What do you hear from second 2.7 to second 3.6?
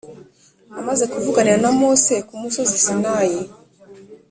Sinayi